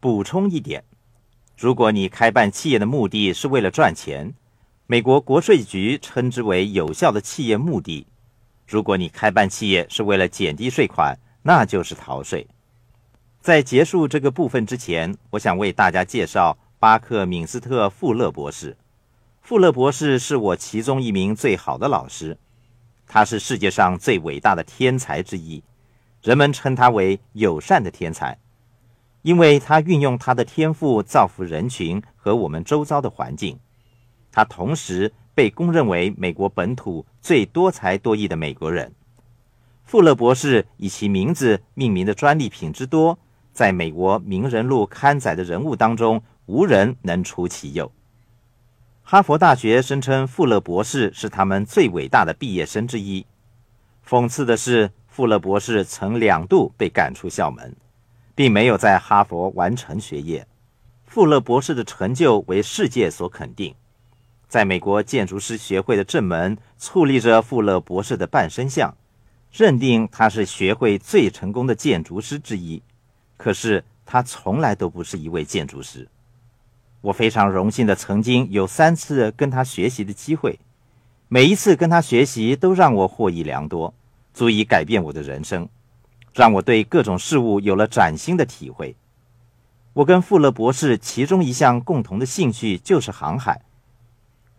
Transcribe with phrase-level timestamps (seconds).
[0.00, 0.84] 补充一点：
[1.56, 4.32] 如果你开办企业的目的是为了赚钱，
[4.86, 8.06] 美国国税局称之为有效的企业目的；
[8.64, 12.46] 如果你开办企业是为了减低税款，那就是逃税。
[13.40, 18.76] 在结束这个部分之前，我想为大家介绍巴克敏斯特·富勒博士。
[19.42, 22.38] 富勒博士是我其中一名最好的老师，
[23.04, 25.60] 他是世界上最伟大的天才之一，
[26.22, 28.38] 人们称他为友善的天才，
[29.28, 33.58] 因为他运用他的天赋造福人群和我们周遭的环境。
[34.32, 38.90] 他同时被公认为美国本土最多才多艺的美国人。
[39.84, 43.18] 富勒博士以其名字命名的专利品之多。
[43.52, 47.92] 在美国名人录刊载的人物当中，无人能出其右。
[49.02, 53.26] 哈佛大学声称富勒博士是他们最伟大的毕业生之一。
[54.08, 57.76] 讽刺的是，富勒博士曾两度被赶出校门，
[58.38, 60.46] 并没有在哈佛完成学业。
[61.04, 63.74] 富勒博士的成就为世界所肯定，
[64.46, 68.96] 在美国建筑师学会的正门矗立着富勒博士的半身像，
[69.50, 72.80] 认定他是学会最成功的建筑师之一。
[73.36, 76.06] 可是他从来都不是一位建筑师。
[77.00, 80.60] 我非常荣幸的曾经有三次跟他学习的机会，
[81.26, 83.92] 每一次跟他学习都让我获益良多，
[84.32, 85.68] 足以改变我的人生，
[86.34, 88.96] 让我对各种事物有了崭新的体会。
[89.94, 93.62] 我跟富勒博士其中一项共同的兴趣就是航海，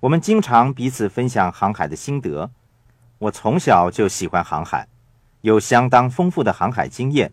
[0.00, 2.50] 我们经常彼此分享航海的心得。
[3.18, 4.88] 我从小就喜欢航海，
[5.40, 7.32] 有相当丰富的航海经验。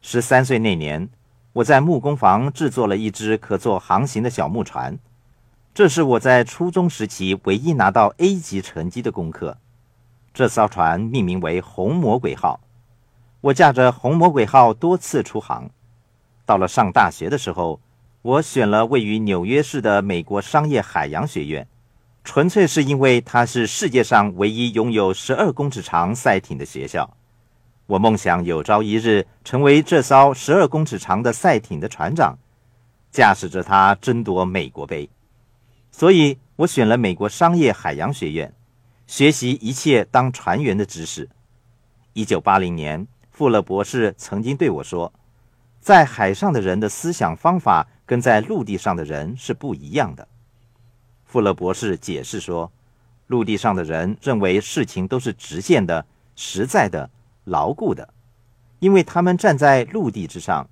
[0.00, 1.08] 十三岁那年，
[1.52, 4.98] 我在木工房制作了一只可做航行的小木船，
[5.74, 9.58] 这是我在初中时期唯一拿到 A 级成绩的功课。
[10.34, 12.60] 这艘船命名为“红魔鬼号”，
[13.46, 15.70] 我驾着“红魔鬼号”多次出航。
[16.44, 17.80] 到了上大学的时候，
[18.22, 21.64] 我选了位于纽约市的美国商业海洋学院，
[22.24, 27.08] 纯粹是因为它是世界上唯一拥有十二公尺长赛艇的学校。
[27.86, 32.36] 我梦想有朝一日成为这艘十二公尺长的赛艇的船长，
[33.12, 35.08] 驾驶着它争夺美国杯。
[35.92, 38.52] 所以我选了美国商业海洋学院，
[39.06, 41.28] 学习一切当船员的知识。
[42.12, 45.12] 一九八零年，富勒博士曾经对我说
[45.78, 50.26] ：“在海上的人的思想方法跟在陆地上的人是不一样的。”
[51.26, 52.72] 富勒博士解释说
[53.28, 57.10] ：“陆地上的人认为事情都是直线的、实在的。”
[57.44, 58.08] 牢固的，
[58.78, 60.66] 因为他们站在陆地之上。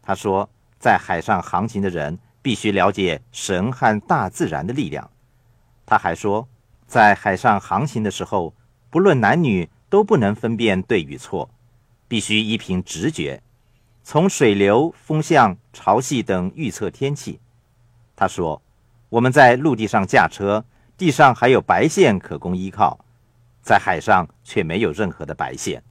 [0.00, 0.48] 他说，
[0.78, 5.10] 在海上航行的人必须了解神和大自然的力量。
[5.84, 6.46] 他还说，
[6.86, 8.54] 在海上航行的时候，
[8.88, 11.50] 不论男女都不能分辨对与错，
[12.12, 13.42] 必须依凭直觉，
[14.02, 17.40] 从水流、风向、潮汐等预测天气。
[18.14, 18.60] 他说，
[19.08, 20.62] 我们在陆地上驾车，
[20.98, 23.02] 地上还有白线可供依靠。
[23.62, 25.82] 在海上却没有任何的白线。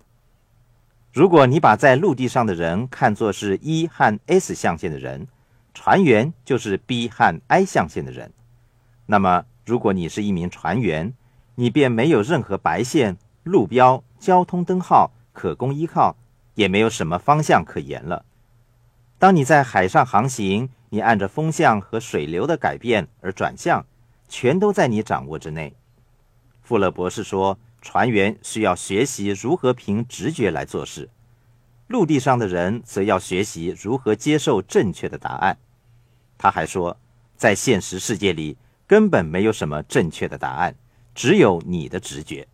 [1.11, 5.27] 如果你把在陆地上的人看作是 E 和 S 象限的人，
[5.73, 8.31] 船员就是 B 和 I 象限的人，
[9.07, 11.15] 那么如果你是一名船员，
[11.55, 16.15] 你便没有任何白线、路标、交通灯号可供依靠，
[16.55, 18.25] 也没有什么方向可言了。
[19.17, 23.85] 当你在海上航行，你按着风向和水流的改变而转向，
[24.27, 25.75] 全都在你掌握之内。
[26.61, 31.09] 富勒博士说：“船员需要学习如何凭直觉来做事，
[31.87, 35.57] 陆地上的人则要学习如何接受正确的答案。”
[36.37, 36.97] 他还说
[37.37, 40.75] ：“在现实世界里，根本没有什么正确的答案，
[41.13, 42.47] 只有你的直觉。”